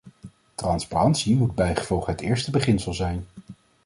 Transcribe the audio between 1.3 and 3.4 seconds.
moet bijgevolg het eerste beginsel zijn.